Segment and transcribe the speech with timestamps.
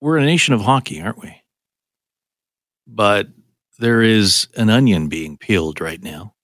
[0.00, 1.42] we're a nation of hockey, aren't we?
[2.86, 3.28] But
[3.78, 6.34] there is an onion being peeled right now.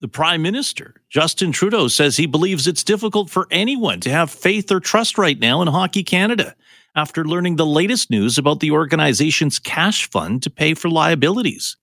[0.00, 4.72] The Prime Minister, Justin Trudeau, says he believes it's difficult for anyone to have faith
[4.72, 6.54] or trust right now in Hockey Canada
[6.94, 11.76] after learning the latest news about the organization's cash fund to pay for liabilities,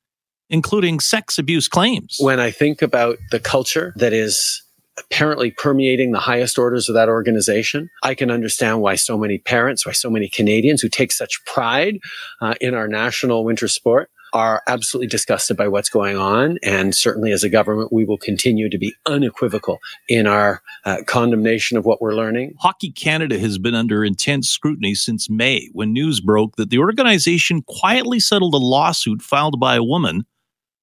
[0.49, 2.17] including sex abuse claims.
[2.19, 4.63] When I think about the culture that is
[4.97, 7.89] apparently permeating the highest orders of that organization.
[8.03, 11.99] I can understand why so many parents, why so many Canadians who take such pride
[12.41, 16.57] uh, in our national winter sport are absolutely disgusted by what's going on.
[16.61, 21.77] And certainly as a government, we will continue to be unequivocal in our uh, condemnation
[21.77, 22.53] of what we're learning.
[22.59, 27.61] Hockey Canada has been under intense scrutiny since May when news broke that the organization
[27.63, 30.25] quietly settled a lawsuit filed by a woman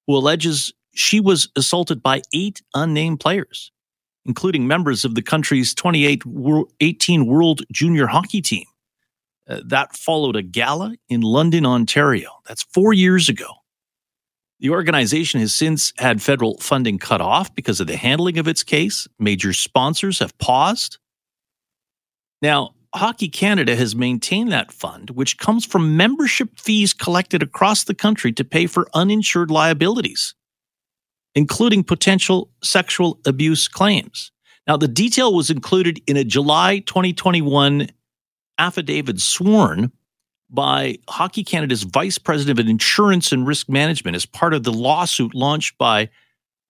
[0.07, 3.71] who alleges she was assaulted by eight unnamed players
[4.25, 8.65] including members of the country's 2018 World Junior Hockey Team.
[9.47, 12.29] Uh, that followed a gala in London, Ontario.
[12.47, 13.47] That's four years ago.
[14.59, 18.63] The organization has since had federal funding cut off because of the handling of its
[18.63, 19.07] case.
[19.19, 20.97] Major sponsors have paused.
[22.41, 27.93] Now, Hockey Canada has maintained that fund, which comes from membership fees collected across the
[27.93, 30.33] country to pay for uninsured liabilities
[31.35, 34.31] including potential sexual abuse claims.
[34.67, 37.89] Now, the detail was included in a July 2021
[38.57, 39.91] affidavit sworn
[40.49, 45.35] by Hockey Canada's Vice President of Insurance and Risk Management as part of the lawsuit
[45.35, 46.09] launched by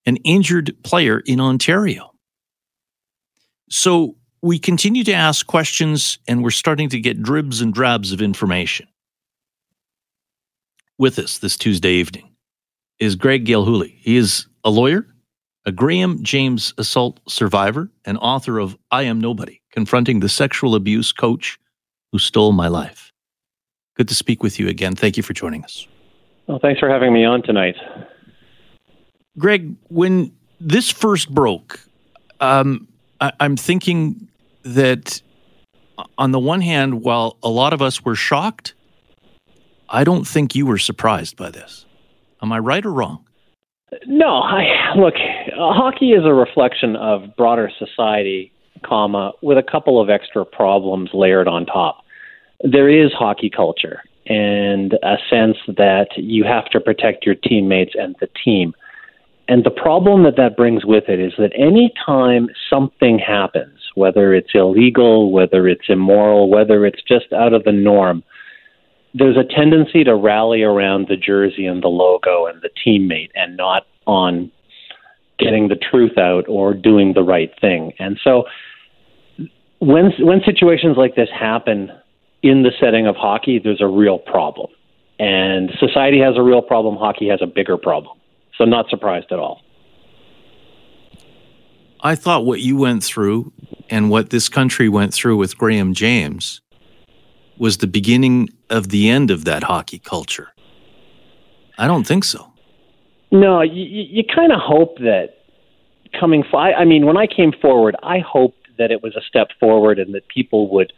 [0.05, 2.11] an injured player in Ontario.
[3.69, 8.21] So we continue to ask questions and we're starting to get dribs and drabs of
[8.21, 8.88] information.
[10.97, 12.36] With us this Tuesday evening
[12.99, 13.95] is Greg Gilhooly.
[13.99, 15.08] He is a lawyer,
[15.66, 21.11] a Graham James assault survivor, and author of I Am Nobody Confronting the Sexual Abuse
[21.13, 21.59] Coach
[22.11, 23.11] Who Stole My Life.
[23.95, 24.95] Good to speak with you again.
[24.95, 25.88] Thank you for joining us.
[26.47, 27.75] Well, thanks for having me on tonight.
[29.38, 31.80] Greg, when this first broke,
[32.39, 32.87] um,
[33.21, 34.27] I- I'm thinking
[34.64, 35.21] that
[36.17, 38.73] on the one hand, while a lot of us were shocked,
[39.89, 41.86] I don't think you were surprised by this.
[42.42, 43.26] Am I right or wrong?
[44.07, 45.13] No, I look.
[45.55, 48.51] Hockey is a reflection of broader society,
[48.83, 52.03] comma, with a couple of extra problems layered on top.
[52.63, 58.15] There is hockey culture and a sense that you have to protect your teammates and
[58.19, 58.73] the team.
[59.47, 64.33] And the problem that that brings with it is that any time something happens, whether
[64.33, 68.23] it's illegal, whether it's immoral, whether it's just out of the norm,
[69.17, 73.55] there's a tendency to rally around the jersey and the logo and the teammate and
[73.55, 74.52] not on
[75.39, 77.93] getting the truth out or doing the right thing.
[77.98, 78.43] And so
[79.80, 81.92] when when situations like this happen
[82.43, 84.67] in the setting of hockey, there's a real problem.
[85.17, 88.17] And society has a real problem, hockey has a bigger problem.
[88.58, 89.61] So not surprised at all.
[92.02, 93.53] I thought what you went through
[93.89, 96.61] and what this country went through with Graham James
[97.58, 100.49] was the beginning of the end of that hockey culture.
[101.77, 102.52] I don't think so.
[103.32, 105.38] No, you, you kind of hope that
[106.20, 106.44] coming.
[106.54, 109.99] I, I mean, when I came forward, I hoped that it was a step forward
[109.99, 110.94] and that people would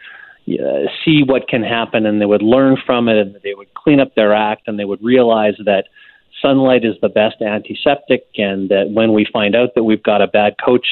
[0.47, 4.00] uh, see what can happen and they would learn from it and they would clean
[4.00, 5.85] up their act and they would realize that
[6.41, 10.28] sunlight is the best antiseptic and that when we find out that we've got a
[10.28, 10.88] bad coach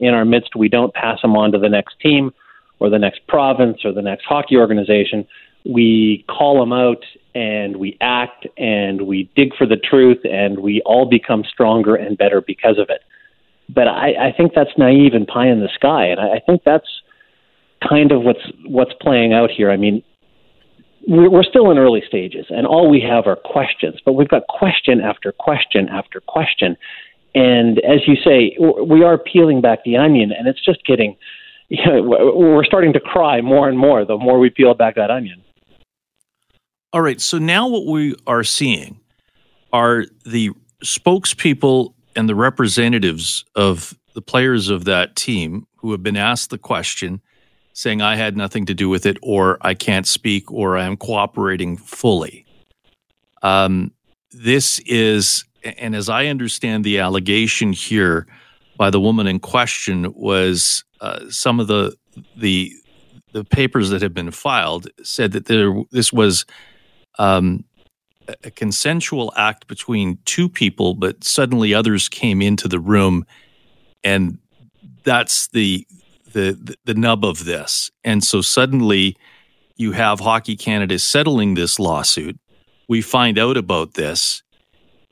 [0.00, 2.32] in our midst, we don't pass him on to the next team
[2.80, 5.26] or the next province or the next hockey organization.
[5.64, 10.82] We call them out and we act and we dig for the truth and we
[10.86, 13.02] all become stronger and better because of it.
[13.68, 16.62] But I, I think that's naive and pie in the sky, and I, I think
[16.64, 16.88] that's
[17.86, 19.70] kind of what's what's playing out here.
[19.70, 20.02] I mean,
[21.06, 24.46] we're, we're still in early stages, and all we have are questions, but we've got
[24.48, 26.78] question after question after question,
[27.34, 31.16] and as you say, we are peeling back the onion, and it's just getting
[31.68, 32.02] you know,
[32.34, 35.42] we're starting to cry more and more the more we peel back that onion.
[36.92, 37.20] All right.
[37.20, 39.00] So now what we are seeing
[39.72, 40.50] are the
[40.82, 46.58] spokespeople and the representatives of the players of that team who have been asked the
[46.58, 47.20] question
[47.74, 50.96] saying, I had nothing to do with it, or I can't speak, or I am
[50.96, 52.44] cooperating fully.
[53.42, 53.92] Um,
[54.32, 58.26] this is, and as I understand the allegation here
[58.78, 61.94] by the woman in question, was uh, some of the
[62.36, 62.72] the
[63.32, 66.46] the papers that had been filed said that there this was
[67.18, 67.64] um,
[68.44, 73.26] a consensual act between two people, but suddenly others came into the room,
[74.04, 74.38] and
[75.04, 75.86] that's the
[76.32, 77.90] the the nub of this.
[78.04, 79.16] And so suddenly,
[79.76, 82.38] you have Hockey Canada settling this lawsuit.
[82.88, 84.42] We find out about this,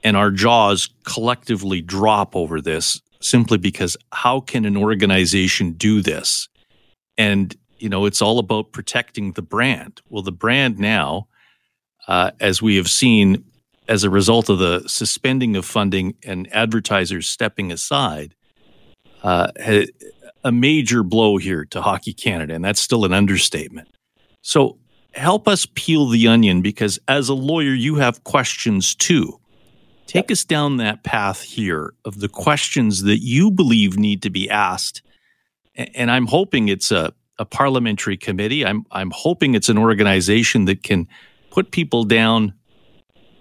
[0.04, 6.48] and our jaws collectively drop over this simply because how can an organization do this?
[7.18, 10.00] And, you know, it's all about protecting the brand.
[10.08, 11.28] Well, the brand now,
[12.08, 13.44] uh, as we have seen
[13.88, 18.34] as a result of the suspending of funding and advertisers stepping aside,
[19.22, 19.48] uh,
[20.44, 23.88] a major blow here to Hockey Canada, and that's still an understatement.
[24.42, 24.78] So
[25.14, 29.40] help us peel the onion because as a lawyer, you have questions too.
[30.06, 34.48] Take us down that path here of the questions that you believe need to be
[34.48, 35.02] asked.
[35.74, 38.64] And I'm hoping it's a, a parliamentary committee.
[38.64, 41.08] I'm, I'm hoping it's an organization that can
[41.50, 42.54] put people down,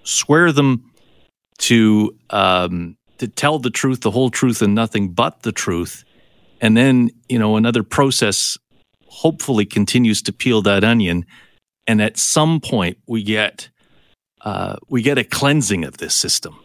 [0.03, 0.91] swear them
[1.59, 6.03] to um, to tell the truth, the whole truth, and nothing but the truth,
[6.61, 8.57] and then you know another process
[9.07, 11.25] hopefully continues to peel that onion,
[11.87, 13.69] and at some point we get
[14.45, 16.59] uh, we get a cleansing of this system.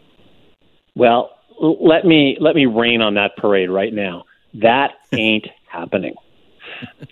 [0.95, 4.23] Well, let me let me rain on that parade right now.
[4.53, 6.15] That ain't happening.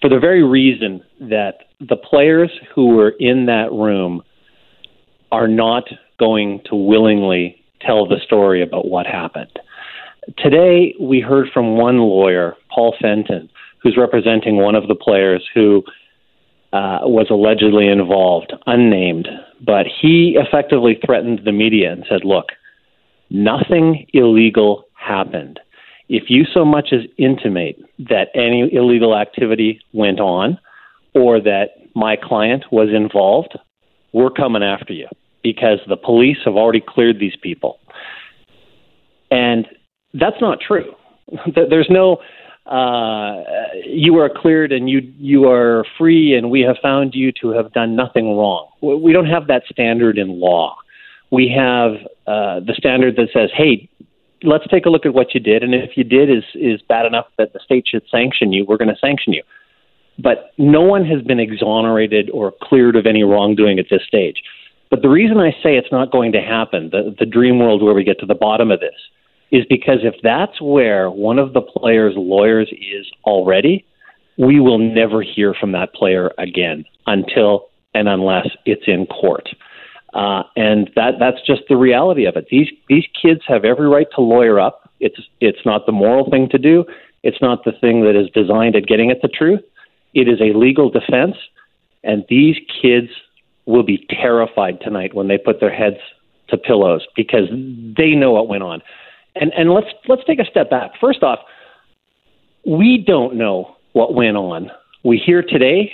[0.02, 4.24] For the very reason that the players who were in that room
[5.32, 5.84] are not
[6.18, 9.60] going to willingly tell the story about what happened.
[10.38, 13.50] Today, we heard from one lawyer, Paul Fenton,
[13.82, 15.84] who's representing one of the players who
[16.74, 19.28] uh, was allegedly involved, unnamed,
[19.66, 22.48] but he effectively threatened the media and said, look,
[23.30, 25.60] nothing illegal happened.
[26.08, 30.58] If you so much as intimate that any illegal activity went on
[31.14, 33.58] or that my client was involved,
[34.14, 35.08] we're coming after you
[35.44, 37.80] because the police have already cleared these people.
[39.32, 39.68] And
[40.14, 40.94] that's not true.
[41.56, 42.18] There's no
[42.70, 43.44] uh,
[43.84, 47.74] you are cleared and you you are free and we have found you to have
[47.74, 48.70] done nothing wrong.
[48.82, 50.78] We don't have that standard in law.
[51.32, 51.94] We have
[52.28, 53.90] uh, the standard that says, hey,
[54.44, 57.08] let's take a look at what you did, and if you did is is bad
[57.08, 59.44] enough that the state should sanction you, we're going to sanction you.
[60.20, 64.44] But no one has been exonerated or cleared of any wrongdoing at this stage.
[64.92, 67.94] But the reason I say it's not going to happen, the, the dream world where
[67.94, 68.96] we get to the bottom of this,
[69.52, 73.86] is because if that's where one of the player's lawyers is already,
[74.38, 79.50] we will never hear from that player again until and unless it's in court.
[80.14, 82.48] Uh, and that that's just the reality of it.
[82.50, 84.90] These these kids have every right to lawyer up.
[85.00, 86.86] It's it's not the moral thing to do.
[87.22, 89.62] It's not the thing that is designed at getting at the truth.
[90.14, 91.36] It is a legal defense,
[92.04, 93.10] and these kids
[93.66, 95.98] will be terrified tonight when they put their heads
[96.48, 98.82] to pillows because they know what went on.
[99.40, 100.92] And and let's let's take a step back.
[101.00, 101.40] First off,
[102.66, 104.70] we don't know what went on.
[105.04, 105.94] We hear today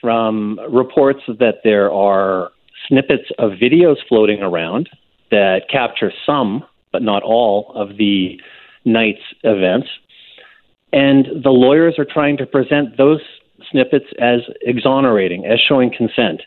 [0.00, 2.50] from reports that there are
[2.88, 4.88] snippets of videos floating around
[5.30, 8.40] that capture some, but not all, of the
[8.84, 9.88] night's events.
[10.92, 13.20] And the lawyers are trying to present those
[13.70, 16.40] snippets as exonerating, as showing consent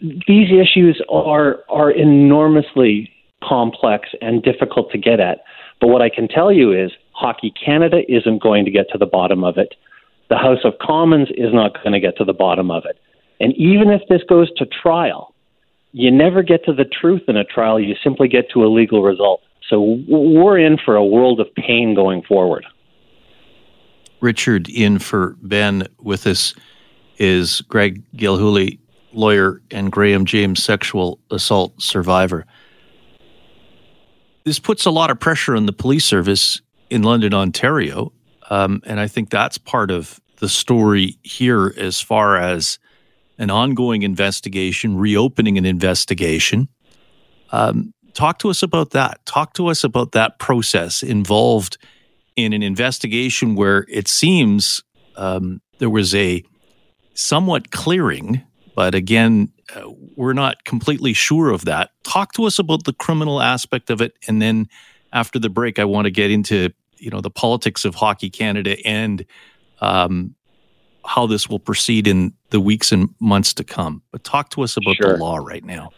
[0.00, 3.10] these issues are are enormously
[3.42, 5.44] complex and difficult to get at.
[5.80, 9.06] But what I can tell you is Hockey Canada isn't going to get to the
[9.06, 9.74] bottom of it.
[10.28, 12.98] The House of Commons is not going to get to the bottom of it.
[13.40, 15.34] And even if this goes to trial,
[15.92, 19.02] you never get to the truth in a trial, you simply get to a legal
[19.02, 19.40] result.
[19.68, 22.66] So we're in for a world of pain going forward.
[24.20, 26.54] Richard, in for Ben with us
[27.18, 28.78] is Greg Gilhooly
[29.12, 32.44] lawyer and Graham James sexual assault survivor.
[34.48, 38.14] This puts a lot of pressure on the police service in London, Ontario.
[38.48, 42.78] Um, and I think that's part of the story here as far as
[43.36, 46.68] an ongoing investigation, reopening an investigation.
[47.52, 49.20] Um, talk to us about that.
[49.26, 51.76] Talk to us about that process involved
[52.34, 54.82] in an investigation where it seems
[55.16, 56.42] um, there was a
[57.12, 58.46] somewhat clearing
[58.78, 61.90] but again, uh, we're not completely sure of that.
[62.04, 64.68] Talk to us about the criminal aspect of it, and then
[65.12, 68.76] after the break, I want to get into you know the politics of Hockey Canada
[68.86, 69.24] and
[69.80, 70.34] um,
[71.04, 74.02] how this will proceed in the weeks and months to come.
[74.10, 75.14] But talk to us about sure.
[75.14, 75.90] the law right now.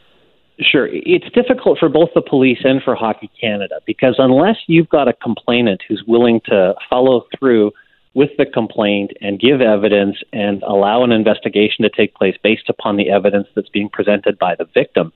[0.61, 0.89] Sure.
[0.93, 5.15] It's difficult for both the police and for Hockey Canada because unless you've got a
[5.15, 7.73] complainant who's willing to follow through
[8.15, 12.97] with the complaint and give evidence and allow an investigation to take place based upon
[12.97, 15.13] the evidence that's being presented by the victim,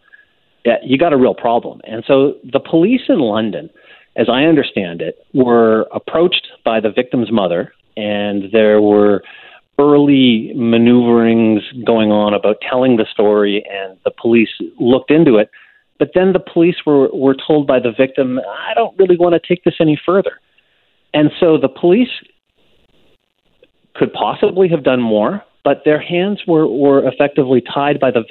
[0.83, 1.81] you got a real problem.
[1.85, 3.69] And so the police in London,
[4.17, 9.23] as I understand it, were approached by the victim's mother, and there were
[9.79, 15.51] early maneuverings going on about telling the story, and the police looked into it.
[15.99, 19.41] But then the police were, were told by the victim, I don't really want to
[19.47, 20.41] take this any further.
[21.13, 22.09] And so the police
[23.95, 28.23] could possibly have done more, but their hands were, were effectively tied by the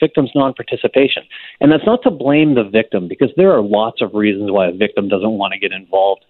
[0.00, 1.22] victim's non participation.
[1.60, 4.72] And that's not to blame the victim, because there are lots of reasons why a
[4.72, 6.24] victim doesn't want to get involved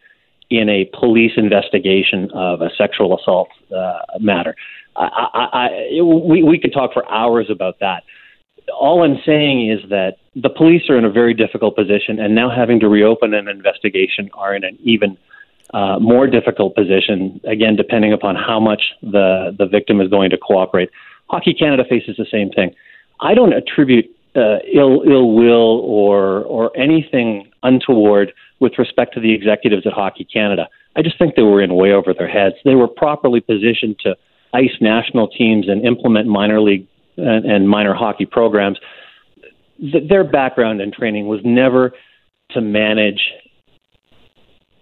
[0.51, 4.57] in a police investigation of a sexual assault uh, matter.
[4.97, 8.03] I, I, I, we, we could talk for hours about that.
[8.79, 12.51] All I'm saying is that the police are in a very difficult position, and now
[12.51, 15.17] having to reopen an investigation are in an even
[15.73, 20.39] uh, more difficult position, again, depending upon how much the, the victim is going to
[20.39, 20.91] cooperate.
[21.29, 22.75] Hockey Canada faces the same thing.
[23.21, 29.33] I don't attribute uh, ill ill will or or anything untoward with respect to the
[29.33, 30.69] executives at Hockey Canada.
[30.97, 32.55] I just think they were in way over their heads.
[32.65, 34.17] They were properly positioned to
[34.53, 36.87] ice national teams and implement minor league
[37.17, 38.79] and, and minor hockey programs.
[39.81, 41.93] Th- their background and training was never
[42.53, 43.21] to manage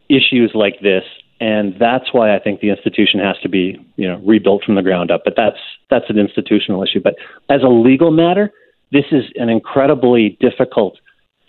[0.09, 1.05] issues like this,
[1.41, 4.83] and that's why I think the institution has to be, you know, rebuilt from the
[4.83, 5.23] ground up.
[5.25, 5.59] But that's
[5.91, 7.01] that's an institutional issue.
[7.01, 7.15] But
[7.49, 8.53] as a legal matter,
[8.93, 10.99] this is an incredibly difficult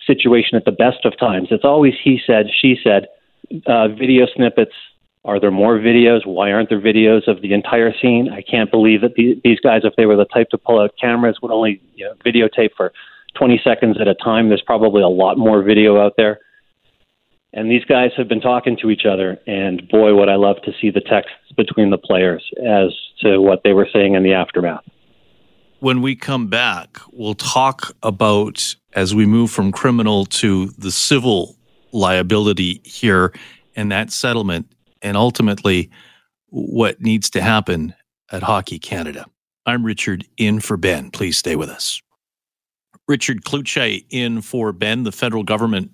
[0.06, 1.48] situation at the best of times.
[1.50, 3.06] It's always he said, she said.
[3.66, 4.74] Uh, video snippets.
[5.24, 6.24] Are there more videos?
[6.24, 8.30] Why aren't there videos of the entire scene?
[8.32, 10.92] I can't believe that the, these guys, if they were the type to pull out
[11.00, 12.92] cameras, would only you know, videotape for
[13.34, 14.48] 20 seconds at a time.
[14.48, 16.38] There's probably a lot more video out there.
[17.52, 20.72] And these guys have been talking to each other, and boy, would I love to
[20.80, 24.84] see the texts between the players as to what they were saying in the aftermath.
[25.80, 31.56] When we come back, we'll talk about as we move from criminal to the civil
[31.92, 33.32] liability here
[33.74, 34.70] and that settlement,
[35.02, 35.90] and ultimately
[36.48, 37.94] what needs to happen
[38.30, 39.26] at Hockey Canada.
[39.66, 41.10] I'm Richard in for Ben.
[41.10, 42.00] Please stay with us.
[43.08, 45.02] Richard Cloutier in for Ben.
[45.02, 45.90] The federal government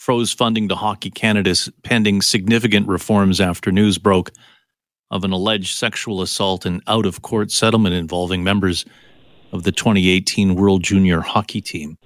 [0.00, 4.30] froze funding to Hockey Canada's pending significant reforms after news broke
[5.10, 8.86] of an alleged sexual assault and out of court settlement involving members
[9.52, 11.98] of the 2018 World Junior Hockey Team.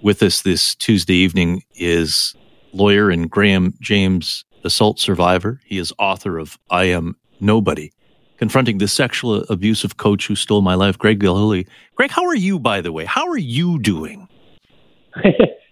[0.00, 2.36] With us this Tuesday evening is
[2.72, 5.60] lawyer and Graham James assault survivor.
[5.64, 7.90] He is author of I Am Nobody,
[8.36, 11.66] confronting the sexual abusive coach who stole my life, Greg Gilhooly.
[11.96, 13.04] Greg, how are you, by the way?
[13.04, 14.28] How are you doing?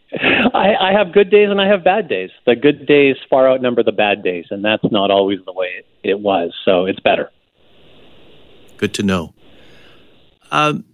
[0.55, 2.31] I, I have good days and I have bad days.
[2.47, 5.87] The good days far outnumber the bad days, and that's not always the way it,
[6.03, 6.55] it was.
[6.65, 7.31] So it's better.
[8.77, 9.35] Good to know.
[10.51, 10.85] Um,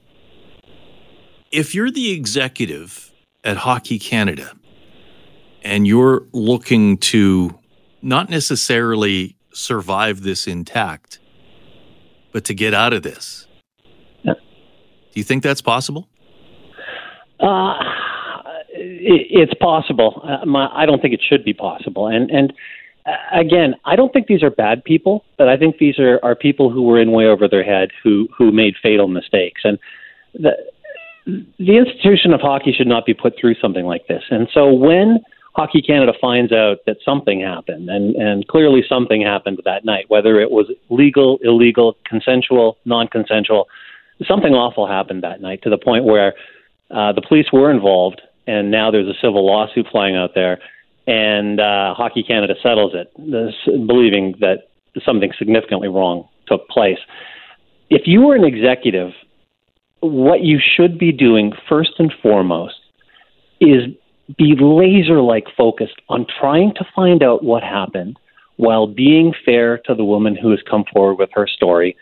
[1.50, 3.12] if you're the executive
[3.44, 4.52] at Hockey Canada
[5.62, 7.58] and you're looking to
[8.00, 11.18] not necessarily survive this intact,
[12.32, 13.46] but to get out of this,
[14.22, 14.34] yeah.
[14.34, 14.40] do
[15.14, 16.08] you think that's possible?
[17.40, 17.74] Uh,
[19.00, 20.22] it's possible.
[20.24, 22.06] Uh, my, I don't think it should be possible.
[22.06, 22.52] And and
[23.06, 26.34] uh, again, I don't think these are bad people, but I think these are, are
[26.34, 29.62] people who were in way over their head who who made fatal mistakes.
[29.64, 29.78] And
[30.34, 30.52] the
[31.58, 34.22] the institution of hockey should not be put through something like this.
[34.30, 35.18] And so when
[35.54, 40.40] Hockey Canada finds out that something happened, and, and clearly something happened that night, whether
[40.40, 43.66] it was legal, illegal, consensual, non consensual,
[44.26, 46.34] something awful happened that night to the point where
[46.90, 50.58] uh, the police were involved and now there's a civil lawsuit flying out there,
[51.06, 53.54] and uh, Hockey Canada settles it, this,
[53.86, 54.70] believing that
[55.04, 56.98] something significantly wrong took place.
[57.90, 59.12] If you were an executive,
[60.00, 62.80] what you should be doing first and foremost
[63.60, 63.82] is
[64.38, 68.18] be laser like focused on trying to find out what happened
[68.56, 71.96] while being fair to the woman who has come forward with her story,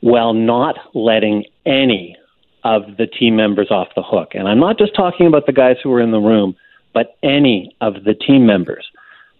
[0.00, 2.16] while not letting any
[2.64, 4.30] of the team members off the hook.
[4.34, 6.56] And I'm not just talking about the guys who were in the room,
[6.92, 8.86] but any of the team members,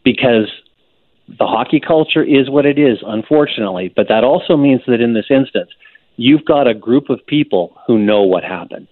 [0.05, 0.51] because
[1.29, 3.93] the hockey culture is what it is, unfortunately.
[3.95, 5.71] But that also means that in this instance,
[6.17, 8.89] you've got a group of people who know what happened.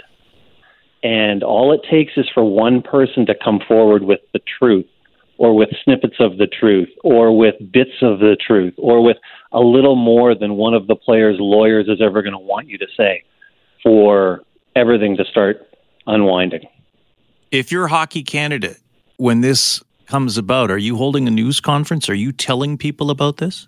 [1.03, 4.87] And all it takes is for one person to come forward with the truth,
[5.39, 9.17] or with snippets of the truth, or with bits of the truth, or with
[9.53, 12.77] a little more than one of the player's lawyers is ever going to want you
[12.77, 13.23] to say
[13.83, 14.43] for
[14.77, 15.69] everything to start
[16.07, 16.67] unwinding.
[17.51, 18.75] If you're a Hockey Canada,
[19.17, 22.09] when this comes about, are you holding a news conference?
[22.09, 23.67] Are you telling people about this?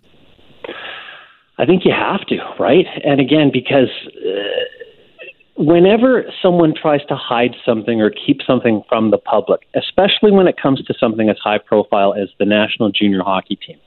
[1.59, 2.87] I think you have to, right?
[3.05, 9.19] And again, because uh, whenever someone tries to hide something or keep something from the
[9.19, 13.57] public, especially when it comes to something as high profile as the national junior hockey
[13.57, 13.79] team,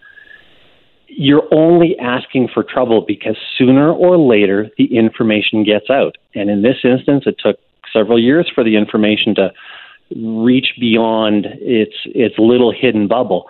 [1.17, 6.17] you're only asking for trouble because sooner or later the information gets out.
[6.35, 7.57] And in this instance, it took
[7.91, 9.51] several years for the information to
[10.15, 13.49] reach beyond its its little hidden bubble.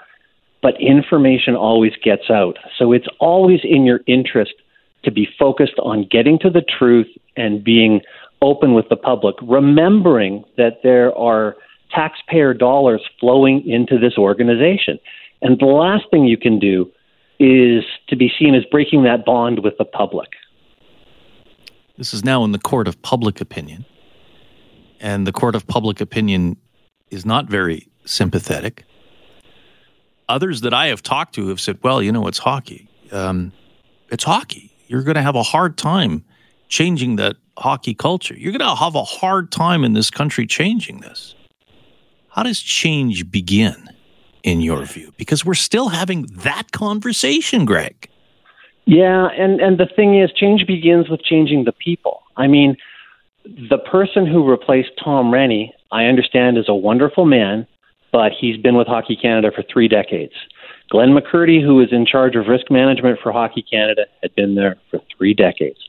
[0.61, 2.57] But information always gets out.
[2.77, 4.53] So it's always in your interest
[5.03, 8.01] to be focused on getting to the truth and being
[8.41, 11.55] open with the public, remembering that there are
[11.93, 14.99] taxpayer dollars flowing into this organization.
[15.41, 16.89] And the last thing you can do
[17.43, 20.29] is to be seen as breaking that bond with the public.
[21.97, 23.85] This is now in the court of public opinion.
[25.01, 26.55] And the court of public opinion
[27.11, 28.85] is not very sympathetic.
[30.29, 32.87] Others that I have talked to have said, well, you know, it's hockey.
[33.11, 33.51] Um,
[34.09, 34.71] it's hockey.
[34.87, 36.23] You're going to have a hard time
[36.69, 38.35] changing that hockey culture.
[38.35, 41.35] You're going to have a hard time in this country changing this.
[42.29, 43.89] How does change begin,
[44.43, 45.11] in your view?
[45.17, 48.09] Because we're still having that conversation, Greg.
[48.85, 52.21] Yeah, and, and the thing is, change begins with changing the people.
[52.35, 52.75] I mean,
[53.45, 57.65] the person who replaced Tom Renney, I understand, is a wonderful man,
[58.11, 60.33] but he's been with Hockey Canada for three decades.
[60.89, 64.75] Glen McCurdy, who is in charge of risk management for Hockey Canada, had been there
[64.91, 65.79] for three decades.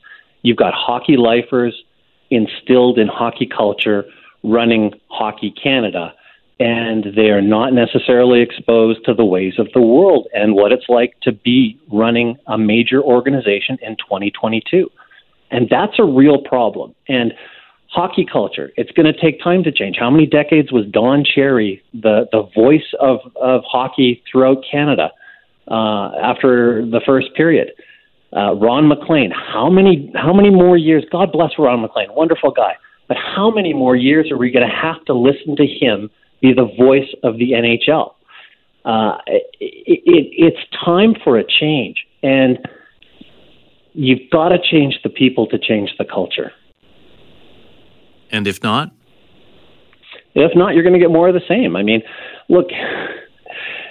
[0.41, 1.83] You've got hockey lifers
[2.29, 4.05] instilled in hockey culture
[4.43, 6.13] running Hockey Canada
[6.59, 10.87] and they are not necessarily exposed to the ways of the world and what it's
[10.87, 14.89] like to be running a major organization in 2022.
[15.51, 16.95] And that's a real problem.
[17.09, 17.33] And
[17.87, 19.97] hockey culture, it's going to take time to change.
[19.99, 25.11] How many decades was Don Cherry the, the voice of, of hockey throughout Canada
[25.69, 27.71] uh, after the first period?
[28.35, 31.05] Uh, Ron MacLean, how many how many more years?
[31.09, 32.75] God bless Ron MacLean, wonderful guy.
[33.07, 36.09] But how many more years are we going to have to listen to him
[36.45, 38.13] be the voice of the NHL.
[38.83, 42.59] Uh, it, it, it's time for a change, and
[43.93, 46.51] you've got to change the people to change the culture.
[48.31, 48.91] And if not,
[50.35, 51.75] if not, you're going to get more of the same.
[51.75, 52.03] I mean,
[52.49, 52.67] look,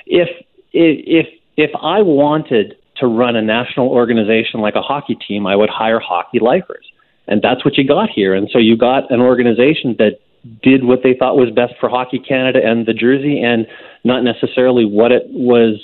[0.07, 0.29] if
[0.73, 1.27] if
[1.57, 5.99] if I wanted to run a national organization like a hockey team, I would hire
[5.99, 6.87] hockey lifers,
[7.27, 8.35] and that's what you got here.
[8.35, 10.21] And so you got an organization that
[10.63, 13.67] did what they thought was best for Hockey Canada and the jersey, and
[14.05, 15.81] not necessarily what it was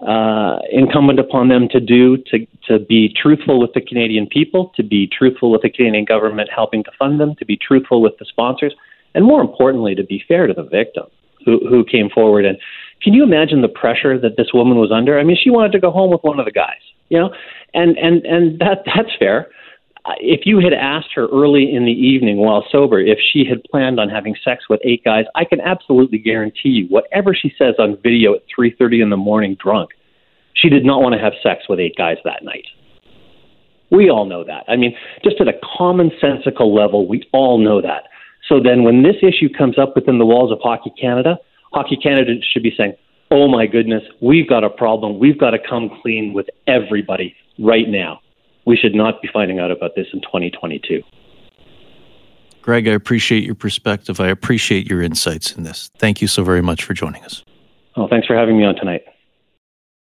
[0.00, 4.82] uh, incumbent upon them to do to to be truthful with the Canadian people, to
[4.82, 8.24] be truthful with the Canadian government helping to fund them, to be truthful with the
[8.24, 8.74] sponsors,
[9.14, 11.04] and more importantly, to be fair to the victim
[11.44, 12.44] who who came forward.
[12.44, 12.58] And
[13.02, 15.18] can you imagine the pressure that this woman was under?
[15.18, 17.32] I mean, she wanted to go home with one of the guys, you know,
[17.72, 19.48] and and and that that's fair
[20.20, 23.98] if you had asked her early in the evening while sober if she had planned
[23.98, 27.96] on having sex with eight guys, I can absolutely guarantee you whatever she says on
[28.02, 29.90] video at 3:30 in the morning drunk,
[30.54, 32.66] she did not want to have sex with eight guys that night.
[33.90, 34.64] We all know that.
[34.68, 38.04] I mean, just at a commonsensical level, we all know that.
[38.48, 41.38] So then when this issue comes up within the walls of Hockey Canada,
[41.72, 42.94] Hockey Canada should be saying,
[43.30, 45.18] "Oh my goodness, we've got a problem.
[45.18, 48.20] We've got to come clean with everybody right now."
[48.66, 51.02] We should not be finding out about this in 2022.
[52.62, 54.20] Greg, I appreciate your perspective.
[54.20, 55.90] I appreciate your insights in this.
[55.98, 57.44] Thank you so very much for joining us.
[57.96, 59.02] Oh, thanks for having me on tonight.